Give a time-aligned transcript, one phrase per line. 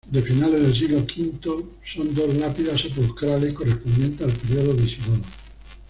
[0.11, 5.19] De finales del siglo V son dos lápidas sepulcrales, correspondientes al periodo visigodo.